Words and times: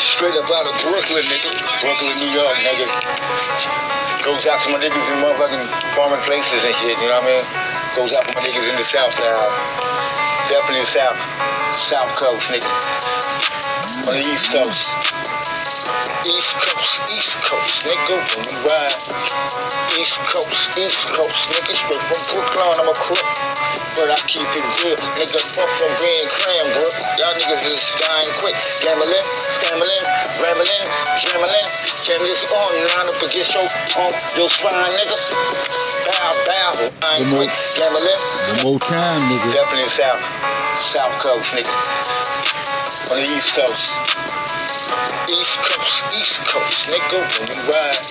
Straight 0.00 0.32
up 0.32 0.48
out 0.48 0.64
of 0.64 0.80
Brooklyn, 0.80 1.24
nigga. 1.28 1.52
Brooklyn, 1.84 2.16
New 2.16 2.32
York, 2.32 2.56
nigga. 2.64 2.88
Goes 4.24 4.46
out 4.46 4.60
to 4.62 4.70
my 4.72 4.78
niggas 4.80 5.12
in 5.12 5.20
motherfucking 5.20 5.68
farming 5.94 6.20
places 6.24 6.64
and 6.64 6.74
shit, 6.76 6.96
you 6.96 7.08
know 7.08 7.20
what 7.20 7.24
I 7.24 7.36
mean? 7.36 7.44
Goes 7.96 8.12
out 8.14 8.24
to 8.24 8.32
my 8.34 8.40
niggas 8.40 8.70
in 8.70 8.76
the 8.76 8.84
South 8.84 9.12
Side. 9.12 10.48
Definitely 10.48 10.80
the 10.80 10.86
South. 10.86 11.20
South 11.76 12.16
Coast, 12.16 12.50
nigga. 12.50 12.64
On 14.08 14.14
the 14.14 14.26
East 14.26 14.50
Coast. 14.50 15.29
East 16.40 16.56
Coast, 16.56 17.12
East 17.12 17.36
Coast, 17.44 17.84
nigga, 17.84 18.16
when 18.16 18.40
we 18.48 18.54
ride. 18.64 18.96
East 19.92 20.16
Coast, 20.24 20.56
East 20.80 21.04
Coast, 21.12 21.36
nigga, 21.52 21.68
straight 21.76 22.00
from 22.08 22.16
Brooklyn, 22.32 22.80
I'm 22.80 22.88
a 22.88 22.96
crook. 22.96 23.20
But 23.92 24.08
I 24.08 24.16
keep 24.24 24.48
it 24.48 24.64
real, 24.80 24.96
nigga, 25.20 25.36
fuck 25.36 25.68
from 25.76 25.92
being 26.00 26.28
Cranbrook. 26.32 26.96
Y'all 27.20 27.36
niggas 27.36 27.60
is 27.68 27.84
dying 28.00 28.32
quick. 28.40 28.56
Gambling, 28.80 29.20
scambling, 29.52 30.04
rambling, 30.40 30.84
jamming. 31.20 31.68
Cameras 32.08 32.42
on, 32.56 32.72
line 32.88 33.08
up 33.12 33.20
get 33.20 33.44
so 33.44 33.60
on 34.00 34.08
your 34.32 34.48
spine, 34.48 34.96
nigga. 34.96 35.16
Bow, 36.08 36.32
bow, 36.48 36.88
dying 37.04 37.28
more- 37.28 37.44
quick. 37.44 37.52
Gambling, 37.76 38.16
One 38.64 38.80
more 38.80 38.80
time, 38.80 39.28
nigga. 39.28 39.52
definitely 39.52 39.92
South, 39.92 40.24
South 40.80 41.12
Coast, 41.20 41.52
nigga. 41.52 41.68
On 43.12 43.20
the 43.20 43.28
East 43.28 43.52
Coast. 43.52 43.92
East 45.30 45.62
Coast, 45.62 46.10
East 46.18 46.38
Coast, 46.42 46.90
nigga, 46.90 47.22
when 47.22 47.46
we 47.46 47.54
ride. 47.70 48.02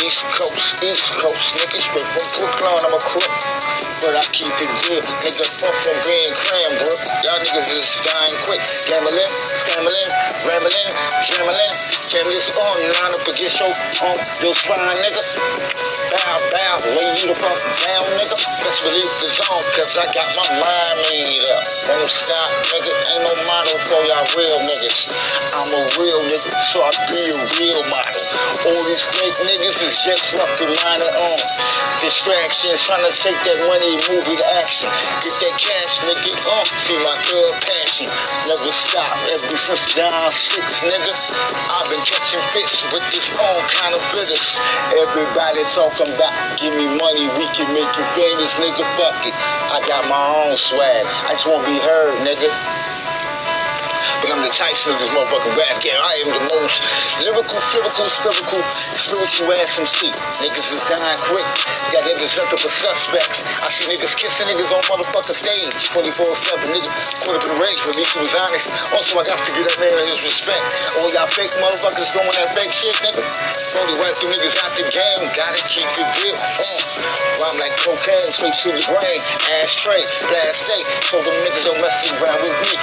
East 0.00 0.24
Coast, 0.32 0.82
East 0.82 1.12
Coast, 1.20 1.44
nigga, 1.60 1.76
straight 1.76 2.08
from 2.08 2.24
Brooklyn, 2.40 2.80
I'm 2.88 2.94
a 2.94 3.00
crook. 3.04 3.28
But 4.00 4.16
I 4.16 4.24
keep 4.32 4.48
it 4.48 4.72
real, 4.88 5.04
nigga, 5.20 5.44
fuck 5.60 5.76
from 5.84 6.00
being 6.08 6.32
Cranbrook. 6.32 7.00
Y'all 7.28 7.36
niggas 7.36 7.68
is 7.76 8.00
dying 8.00 8.36
quick. 8.48 8.64
Gambling, 8.88 9.28
scambling, 9.28 10.08
rambling, 10.48 10.88
jamming. 11.20 12.01
Cameras 12.12 12.52
on, 12.60 12.76
line 13.00 13.16
up 13.16 13.24
get 13.24 13.48
so 13.48 13.64
on 14.04 14.16
your 14.44 14.52
spine, 14.52 15.00
nigga. 15.00 15.24
Bow, 16.12 16.36
bow, 16.52 16.76
lay 16.92 17.08
you 17.16 17.32
the 17.32 17.36
fuck 17.40 17.56
down, 17.56 18.04
nigga. 18.20 18.36
Let's 18.68 18.84
release 18.84 19.16
the 19.24 19.32
zone, 19.32 19.64
cause 19.72 19.96
I 19.96 20.04
got 20.12 20.28
my 20.36 20.44
mind 20.60 20.96
made 21.08 21.40
up. 21.56 21.64
Won't 21.88 22.12
stop, 22.12 22.50
nigga. 22.68 22.92
Ain't 23.16 23.24
no 23.24 23.32
model 23.48 23.80
for 23.88 23.96
y'all 24.04 24.28
real 24.36 24.60
niggas. 24.60 25.08
I'm 25.56 25.72
a 25.72 25.80
real 25.96 26.20
nigga, 26.28 26.52
so 26.68 26.84
I 26.84 26.92
be 27.08 27.32
a 27.32 27.38
real 27.56 27.80
model. 27.88 28.22
All 28.60 28.82
these 28.84 29.00
fake 29.16 29.40
niggas 29.48 29.80
is 29.80 29.96
just 30.04 30.36
fucking 30.36 30.68
minor 30.68 31.12
on. 31.16 31.38
Distractions, 32.04 32.84
trying 32.84 33.08
to 33.08 33.12
take 33.16 33.40
that 33.48 33.56
money, 33.64 33.96
move 34.12 34.28
it 34.28 34.36
to 34.36 34.48
action. 34.60 34.92
Get 35.24 35.32
that 35.32 35.54
cash, 35.56 35.92
nigga, 36.04 36.36
uh, 36.44 36.64
see 36.76 36.98
my 37.00 37.16
third 37.24 37.56
passion. 37.64 38.12
Never 38.44 38.68
stop, 38.68 39.16
ever 39.32 39.56
since 39.56 39.96
down 39.96 40.28
six, 40.28 40.84
nigga. 40.84 41.08
I've 41.72 41.88
been 41.88 42.01
catching 42.04 42.42
fish 42.50 42.84
with 42.92 43.04
this 43.10 43.26
own 43.38 43.62
kind 43.70 43.94
of 43.94 44.02
bitters. 44.12 44.58
Everybody 44.94 45.62
talking 45.70 46.10
about, 46.14 46.34
give 46.58 46.74
me 46.74 46.86
money, 46.98 47.28
we 47.38 47.46
can 47.54 47.70
make 47.74 47.90
you 47.96 48.04
famous, 48.14 48.54
nigga, 48.58 48.84
fuck 48.98 49.26
it. 49.26 49.34
I 49.34 49.82
got 49.86 50.08
my 50.08 50.50
own 50.50 50.56
swag, 50.56 51.06
I 51.06 51.32
just 51.32 51.46
wanna 51.46 51.66
be 51.66 51.78
heard, 51.78 52.18
nigga. 52.26 52.50
But 54.22 54.38
I'm 54.38 54.46
the 54.46 54.54
Tyson 54.54 54.94
of 54.94 55.02
this 55.02 55.10
motherfucking 55.10 55.58
rap 55.58 55.82
game. 55.82 55.98
I 55.98 56.22
am 56.22 56.30
the 56.30 56.42
most 56.54 56.78
lyrical, 57.18 57.58
lyrical, 57.74 58.06
spiritual, 58.06 58.62
spiritual 58.70 59.50
ass 59.58 59.82
MC. 59.82 60.14
Niggas 60.38 60.68
is 60.78 60.82
dying 60.86 61.18
quick. 61.26 61.42
Got 61.90 62.06
niggas 62.06 62.38
nothing 62.38 62.62
but 62.62 62.70
suspects. 62.70 63.42
I 63.66 63.68
see 63.74 63.90
niggas 63.90 64.14
kissing 64.14 64.46
niggas 64.46 64.70
on 64.70 64.78
motherfucking 64.86 65.34
stage 65.34 65.74
24-7. 65.90 66.70
Nigga 66.70 66.86
caught 67.26 67.34
up 67.34 67.42
in 67.42 67.50
the 67.50 67.58
rage, 67.58 67.82
but 67.82 67.92
at 67.92 67.98
least 67.98 68.14
he 68.14 68.22
was 68.22 68.30
honest. 68.38 68.70
Also, 68.94 69.18
I 69.18 69.26
got 69.26 69.42
to 69.42 69.50
give 69.58 69.66
that 69.66 69.78
man 69.82 69.90
his 70.06 70.22
respect. 70.22 70.70
All 71.02 71.10
y'all 71.10 71.26
fake 71.26 71.50
motherfuckers 71.58 72.06
doing 72.14 72.30
that 72.38 72.54
fake 72.54 72.70
shit, 72.70 72.94
nigga. 73.02 73.26
Only 73.74 73.98
wipe 73.98 74.14
you 74.22 74.30
niggas 74.30 74.54
out 74.62 74.70
the 74.78 74.86
game. 74.86 75.22
Gotta 75.34 75.58
keep 75.66 75.90
it 75.98 76.08
real. 76.22 76.38
Uh, 76.38 76.78
rhyme 77.42 77.58
like 77.58 77.74
cocaine, 77.82 78.30
straight 78.30 78.54
to 78.54 78.70
the 78.70 78.82
brain. 78.86 79.20
Ashtray, 79.58 80.06
blast 80.30 80.62
state. 80.62 80.86
So 81.10 81.18
the 81.18 81.34
niggas 81.42 81.66
don't 81.66 81.82
mess 81.82 82.06
around 82.22 82.38
with 82.46 82.54
me. 82.70 82.81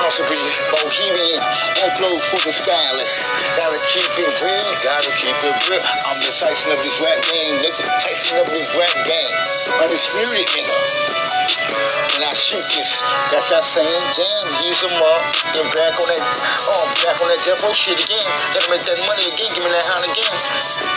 Be 0.00 0.40
bohemian. 0.72 1.44
Inflow 1.84 2.16
for 2.32 2.40
the 2.46 2.52
stylist. 2.52 3.30
Gotta 3.54 3.78
keep 3.92 4.08
it 4.16 4.32
real. 4.40 4.72
Gotta 4.82 5.12
keep 5.20 5.36
it 5.44 5.68
real. 5.68 5.80
I'm 6.08 6.16
the 6.24 6.32
Tyson 6.32 6.72
of 6.72 6.82
this 6.82 7.00
rap 7.04 7.20
game, 7.28 7.60
nigga. 7.60 7.84
Tyson 8.00 8.38
of 8.38 8.46
this 8.48 8.74
rap 8.74 9.06
game. 9.06 9.36
Undisputed, 9.76 10.46
nigga. 10.56 11.89
When 12.20 12.28
I 12.28 12.36
shoot 12.36 12.60
this, 12.76 13.00
that's 13.32 13.48
that 13.48 13.64
saying, 13.64 13.88
damn, 14.12 14.48
he's 14.60 14.84
a 14.84 14.92
mark. 15.00 15.24
Then 15.56 15.64
back 15.72 15.96
on 15.96 16.04
that, 16.04 16.20
oh, 16.68 16.84
back 17.00 17.16
on 17.16 17.32
that 17.32 17.40
Defo 17.48 17.72
shit 17.72 17.96
again. 17.96 18.28
Gotta 18.52 18.68
make 18.68 18.84
that 18.84 19.00
money 19.08 19.24
again, 19.24 19.48
give 19.56 19.64
me 19.64 19.72
that 19.72 19.88
hound 19.88 20.04
again. 20.04 20.28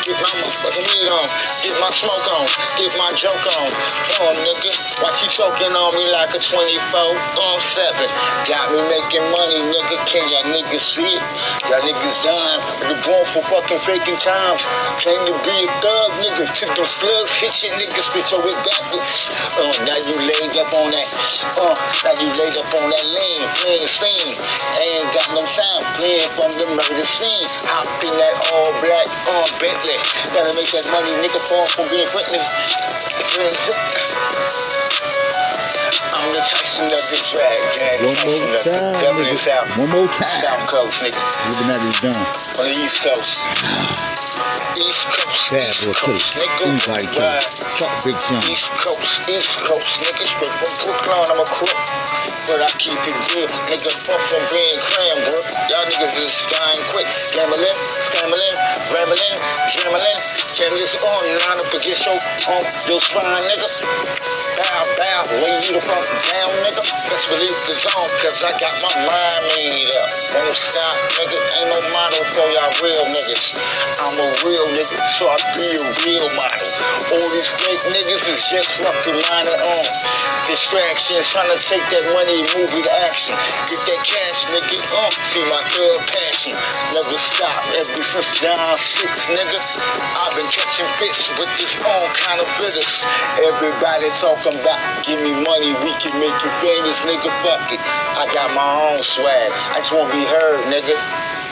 Get 0.04 0.20
my 0.20 0.28
motherfucking 0.44 0.84
weed 0.84 1.08
on, 1.08 1.24
get 1.64 1.80
my 1.80 1.88
smoke 1.96 2.28
on, 2.28 2.44
get 2.76 2.92
my 3.00 3.08
joke 3.16 3.40
on. 3.40 3.72
Oh, 4.20 4.36
nigga, 4.36 4.68
why 5.00 5.16
you 5.24 5.32
choking 5.32 5.72
on 5.72 5.96
me 5.96 6.12
like 6.12 6.36
a 6.36 6.44
24 6.44 6.60
on 6.60 7.58
7? 7.72 8.04
Got 8.44 8.76
me 8.76 8.84
making 8.92 9.24
money, 9.32 9.64
nigga, 9.64 10.04
can 10.04 10.28
y'all 10.28 10.44
niggas 10.52 10.84
see 10.84 11.08
it? 11.08 11.24
Y'all 11.72 11.80
niggas 11.88 12.20
dying, 12.20 12.60
the 12.92 13.00
born 13.08 13.24
for 13.32 13.48
fucking 13.48 13.80
faking 13.88 14.20
times. 14.20 14.68
Claim 15.00 15.24
to 15.24 15.40
be 15.40 15.56
a 15.64 15.72
thug, 15.80 16.20
nigga, 16.20 16.52
took 16.52 16.76
them 16.76 16.84
slugs, 16.84 17.32
hit 17.40 17.56
your 17.64 17.72
niggas, 17.80 18.12
bitch, 18.12 18.28
so 18.28 18.44
it 18.44 18.60
backwards. 18.60 19.32
Oh, 19.56 19.72
now 19.88 19.96
you 20.04 20.20
laid 20.20 20.52
up 20.60 20.68
on 20.76 20.92
that, 20.92 21.13
uh, 21.60 21.76
now 22.04 22.14
you 22.20 22.30
laid 22.38 22.56
up 22.58 22.70
on 22.76 22.90
that 22.90 23.06
lane, 23.08 23.46
playing 23.62 23.88
scene. 23.88 24.34
Ain't 24.82 25.08
got 25.14 25.28
no 25.34 25.44
time, 25.46 25.84
playing 26.00 26.30
from 26.36 26.52
the 26.58 26.68
murder 26.74 27.06
scene. 27.06 27.46
Hop 27.70 27.88
in 28.04 28.14
that 28.18 28.36
all 28.54 28.72
black, 28.84 29.08
uh, 29.30 29.46
Bentley. 29.62 29.98
Gotta 30.34 30.54
make 30.58 30.70
that 30.74 30.86
money, 30.92 31.12
nigga, 31.22 31.40
fall 31.50 31.68
from 31.74 31.86
being 31.90 32.08
friendly. 32.10 32.42
I'm 36.14 36.32
the 36.32 36.40
Tyson 36.40 36.86
of 36.86 36.92
the 36.92 37.20
drag, 37.32 37.60
gang. 37.74 37.98
One 38.06 38.16
more 38.26 38.54
Tyson 38.54 38.76
the- 38.94 39.00
time, 39.02 39.16
nigga. 39.18 39.38
South. 39.38 39.78
One 39.78 39.90
more 39.90 40.08
time. 40.08 40.42
South 40.42 40.68
Coast, 40.70 41.02
nigga. 41.02 41.20
Illuminati 41.48 41.92
done. 42.02 42.26
On 42.60 42.66
the 42.72 42.80
East 42.80 43.02
Coast. 43.02 44.13
East 44.34 45.06
Coast. 45.06 45.52
Bad 45.52 45.70
East 45.70 46.00
Coast, 46.02 46.36
nigga. 46.36 46.66
Anybody 46.66 47.08
killer. 47.14 47.30
Ride. 47.30 47.44
Fuck 47.78 47.94
Big 48.02 48.18
Sean. 48.18 48.42
East 48.50 48.70
Coast, 48.82 49.30
East 49.30 49.54
Coast, 49.62 49.90
nigga, 50.02 50.26
straight 50.26 50.56
from 50.58 50.74
Brooklyn, 50.82 51.22
I'm 51.30 51.40
a 51.42 51.46
crook. 51.46 51.78
But 52.50 52.60
I 52.66 52.70
keep 52.82 52.98
it 52.98 53.18
real, 53.30 53.50
nigga, 53.70 53.92
fuck 53.94 54.22
from 54.26 54.44
being 54.50 54.80
Cranbrook. 54.82 55.46
Y'all 55.70 55.86
niggas 55.86 56.18
is 56.18 56.34
dying 56.50 56.84
quick. 56.90 57.08
Gambling, 57.38 57.78
scambling, 58.10 58.56
rambling, 58.90 59.36
jamming. 59.70 60.23
Cameras 60.64 60.96
on, 60.96 61.24
line 61.44 61.60
up 61.60 61.68
to 61.76 61.80
get 61.84 62.00
so 62.00 62.16
on 62.16 62.64
your 62.88 63.02
spine, 63.04 63.44
nigga. 63.44 63.68
Bow, 64.56 64.86
bow, 64.96 65.44
lay 65.44 65.60
you 65.60 65.76
the 65.76 65.84
fuck 65.84 66.08
down, 66.08 66.52
nigga. 66.64 66.84
Let's 67.12 67.28
release 67.28 67.60
the 67.68 67.76
zone, 67.84 68.08
cause 68.24 68.40
I 68.48 68.56
got 68.56 68.72
my 68.80 68.96
mind 69.04 69.44
made 69.60 69.92
up. 69.92 70.08
Won't 70.40 70.56
stop, 70.56 70.96
nigga. 71.20 71.36
Ain't 71.60 71.68
no 71.68 71.84
model 71.92 72.24
for 72.32 72.48
y'all 72.48 72.72
real 72.80 73.04
niggas. 73.12 73.60
I'm 74.00 74.16
a 74.16 74.28
real 74.48 74.72
nigga, 74.72 74.96
so 75.20 75.28
I 75.28 75.36
be 75.52 75.68
a 75.68 75.84
real 76.08 76.32
model. 76.32 76.70
All 77.12 77.28
these 77.36 77.50
fake 77.60 77.84
niggas 77.92 78.24
is 78.32 78.48
just 78.48 78.72
fucking 78.80 79.20
minor 79.20 79.58
on. 79.60 79.86
Distractions, 80.48 81.28
trying 81.28 81.52
to 81.52 81.60
take 81.60 81.84
that 81.92 82.08
money, 82.16 82.40
move 82.56 82.72
it 82.72 82.88
to 82.88 82.94
action. 83.04 83.36
Get 83.68 83.82
that 83.84 84.02
cash, 84.08 84.40
nigga, 84.56 84.80
uh, 84.80 85.12
see 85.28 85.44
my 85.44 85.60
third 85.76 86.00
passion. 86.08 86.56
Never 86.96 87.20
stop, 87.20 87.60
ever 87.68 88.00
since 88.00 88.32
down 88.40 88.78
six, 88.80 89.28
nigga. 89.28 89.60
I've 89.60 90.34
been 90.38 90.53
catching 90.54 90.86
fish 91.02 91.34
with 91.42 91.50
this 91.58 91.74
own 91.82 92.10
kind 92.14 92.38
of 92.38 92.48
bitters. 92.62 93.02
Everybody 93.42 94.10
talking 94.22 94.54
about, 94.62 94.78
give 95.04 95.20
me 95.20 95.34
money, 95.34 95.74
we 95.82 95.92
can 95.98 96.14
make 96.22 96.38
you 96.46 96.52
famous, 96.62 97.02
nigga, 97.10 97.34
fuck 97.42 97.74
it. 97.74 97.82
I 97.82 98.30
got 98.34 98.54
my 98.54 98.94
own 98.94 99.02
swag, 99.02 99.50
I 99.74 99.82
just 99.82 99.92
wanna 99.92 100.14
be 100.14 100.26
heard, 100.26 100.70
nigga. 100.70 101.43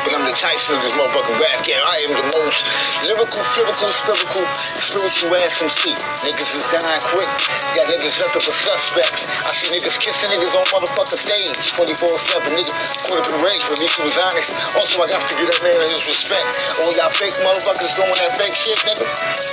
But 0.00 0.16
I'm 0.16 0.24
the 0.24 0.32
Tyson 0.32 0.76
of 0.76 0.80
this 0.80 0.96
motherfucking 0.96 1.36
rap 1.36 1.60
game. 1.60 1.76
I 1.84 2.08
am 2.08 2.12
the 2.16 2.26
most 2.32 2.64
lyrical, 3.04 3.44
lyrical, 3.60 3.92
spiritual, 3.92 4.48
spiritual 4.56 5.36
ass 5.36 5.60
MC. 5.60 5.92
Niggas 6.24 6.52
is 6.56 6.64
dying 6.72 7.04
quick. 7.12 7.28
Got 7.76 7.84
niggas 7.92 8.16
nothing 8.16 8.40
but 8.40 8.56
suspects. 8.56 9.28
I 9.44 9.52
see 9.52 9.68
niggas 9.68 10.00
kissing 10.00 10.32
niggas 10.32 10.56
on 10.56 10.64
motherfucking 10.72 11.20
stage 11.20 11.76
24-7. 11.76 12.48
Nigga 12.56 12.72
caught 13.04 13.20
up 13.20 13.28
in 13.28 13.32
the 13.36 13.42
rage, 13.44 13.60
but 13.68 13.76
at 13.76 13.80
least 13.84 14.00
he 14.00 14.02
was 14.08 14.16
honest. 14.16 14.56
Also, 14.72 15.04
I 15.04 15.06
got 15.12 15.20
to 15.20 15.34
give 15.36 15.52
that 15.52 15.60
man 15.60 15.76
his 15.92 16.00
respect. 16.08 16.48
All 16.80 16.96
y'all 16.96 17.12
fake 17.12 17.36
motherfuckers 17.44 17.92
doing 17.92 18.16
that 18.24 18.32
fake 18.40 18.56
shit, 18.56 18.80
nigga. 18.88 19.04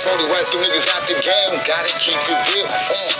Only 0.08 0.32
wipe 0.32 0.48
them 0.48 0.64
niggas 0.64 0.88
out 0.96 1.04
the 1.04 1.20
game. 1.20 1.54
Gotta 1.68 1.92
keep 2.00 2.16
it 2.24 2.40
real. 2.56 2.64
Uh, 2.64 3.12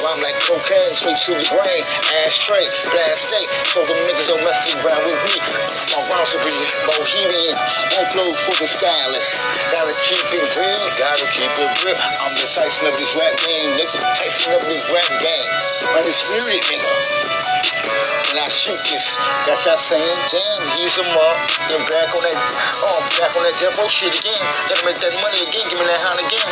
rhyme 0.00 0.20
like 0.24 0.38
cocaine, 0.48 0.92
straight 0.96 1.20
to 1.28 1.36
the 1.36 1.44
brain. 1.44 1.82
Ashtray, 2.24 2.64
blast 2.88 3.28
state. 3.28 3.50
So 3.68 3.84
them 3.84 4.00
niggas 4.08 4.32
don't 4.32 4.40
mess 4.40 4.64
around 4.80 5.04
with 5.04 5.20
me. 5.28 5.44
My 5.92 6.00
rhymes 6.08 6.32
will 6.32 6.44
be 6.48 6.69
bohemian. 6.86 7.56
Inflow 7.98 8.30
for 8.46 8.54
the 8.60 8.68
stylist. 8.68 9.44
Gotta 9.70 9.94
keep 10.06 10.26
it 10.34 10.46
real. 10.56 10.82
Gotta 10.96 11.26
keep 11.34 11.50
it 11.50 11.72
real. 11.84 11.98
I'm 11.98 12.32
the 12.36 12.46
Tyson 12.46 12.88
of 12.88 12.96
this 12.96 13.12
rap 13.18 13.34
game, 13.42 13.74
nigga. 13.76 14.00
Tyson 14.18 14.54
of 14.54 14.62
this 14.66 14.86
rap 14.90 15.10
game. 15.20 15.48
Undisputed, 15.98 16.62
nigga. 16.70 16.92
and 18.30 18.38
I 18.38 18.46
shoot 18.48 18.78
this. 18.86 19.18
Got 19.46 19.58
y'all 19.66 19.76
saying, 19.80 20.18
damn, 20.30 20.62
he's 20.78 20.94
a 20.98 21.04
mug. 21.10 21.36
Then 21.66 21.82
back 21.90 22.10
on 22.14 22.22
that, 22.22 22.38
oh, 22.86 23.00
back 23.18 23.34
on 23.34 23.42
that 23.42 23.56
Defo 23.58 23.90
shit 23.90 24.14
again. 24.14 24.38
Gotta 24.70 24.84
make 24.86 24.98
that 25.02 25.14
money 25.18 25.40
again, 25.42 25.66
give 25.66 25.78
me 25.78 25.86
that 25.90 25.98
hound 25.98 26.20
again. 26.22 26.46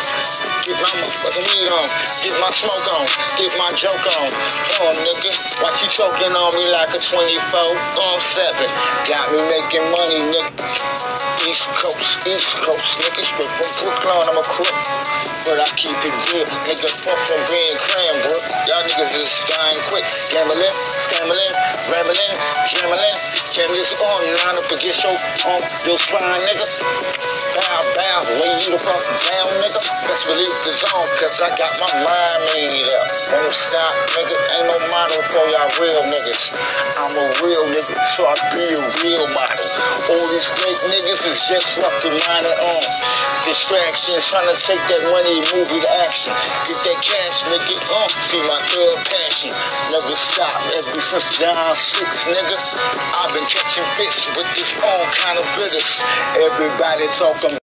On, 1.66 1.88
get 2.22 2.38
my 2.38 2.50
smoke 2.54 2.86
on, 2.94 3.06
get 3.38 3.50
my 3.58 3.70
joke 3.74 4.06
on. 4.20 4.30
Oh, 4.78 4.94
nigga, 5.02 5.48
Watch 5.62 5.82
you 5.82 5.88
choking 5.88 6.30
on 6.36 6.54
me 6.54 6.70
like 6.70 6.94
a 6.94 7.00
24 7.00 7.58
on 7.58 8.20
7? 8.20 8.62
Got 9.08 9.32
me 9.32 9.42
making 9.50 9.90
money, 9.90 10.22
nigga. 10.30 11.17
East 11.48 11.64
Coast, 11.80 12.28
East 12.28 12.60
Coast, 12.60 12.84
nigga, 13.00 13.24
straight 13.24 13.48
from 13.56 13.72
Brooklyn, 13.80 14.20
I'm 14.28 14.36
a 14.36 14.44
crook. 14.44 14.68
But 15.48 15.56
I 15.56 15.68
keep 15.80 15.96
it 15.96 16.12
real, 16.28 16.44
nigga, 16.68 16.92
fuck 16.92 17.16
from 17.24 17.40
being 17.48 17.76
cram, 17.80 18.20
bro. 18.20 18.36
Y'all 18.68 18.84
niggas 18.84 19.16
is 19.16 19.32
dying 19.48 19.80
quick. 19.88 20.04
Gambling, 20.28 20.76
scambling, 21.08 21.52
rambling, 21.88 22.32
gambling. 22.68 23.16
Cameras 23.56 23.96
on, 23.96 24.20
line 24.44 24.60
up 24.60 24.68
against 24.68 25.00
your, 25.00 25.16
um, 25.48 25.62
your 25.88 25.96
spine, 25.96 26.40
nigga. 26.44 26.68
Bow, 27.56 27.80
bow, 27.96 28.20
lay 28.44 28.52
you 28.60 28.76
the 28.76 28.80
fuck 28.84 29.00
down, 29.00 29.48
nigga. 29.64 29.80
Let's 30.04 30.28
release 30.28 30.58
the 30.68 30.76
zone, 30.84 31.08
cause 31.16 31.40
I 31.40 31.48
got 31.56 31.72
my 31.80 31.90
mind 32.04 32.40
made 32.52 32.92
up. 32.92 33.08
Won't 33.32 33.56
stop, 33.56 33.92
nigga. 34.20 34.36
Ain't 34.52 34.68
no 34.68 34.76
model 34.92 35.22
for 35.32 35.48
y'all 35.48 35.72
real 35.80 36.04
niggas. 36.12 36.60
I'm 37.00 37.16
a 37.16 37.24
real 37.40 37.64
nigga, 37.72 37.96
so 38.12 38.28
I 38.28 38.36
be 38.52 38.68
a 38.68 38.84
real 39.00 39.26
model. 39.32 39.67
All 40.08 40.16
these 40.16 40.48
fake 40.64 40.80
niggas 40.88 41.20
is 41.28 41.40
just 41.52 41.68
fucking 41.76 42.16
minded 42.16 42.56
on. 42.64 42.84
Distractions, 43.44 44.24
trying 44.24 44.48
to 44.48 44.56
take 44.56 44.80
that 44.88 45.04
money, 45.12 45.36
move 45.52 45.68
it 45.68 45.84
action. 46.00 46.32
Get 46.64 46.80
that 46.80 46.98
cash, 47.04 47.44
nigga. 47.52 47.76
Uh, 47.76 48.08
see 48.24 48.40
my 48.48 48.56
third 48.72 49.04
passion. 49.04 49.52
Never 49.92 50.16
stop, 50.16 50.56
ever 50.64 51.00
since 51.04 51.28
down 51.36 51.74
six, 51.74 52.24
nigga. 52.24 52.56
I've 53.20 53.34
been 53.36 53.44
catching 53.52 53.84
fish 54.00 54.32
with 54.32 54.48
this 54.56 54.80
all 54.80 55.04
kind 55.12 55.36
of 55.36 55.44
bitters. 55.60 56.00
Everybody 56.40 57.04
talking. 57.12 57.67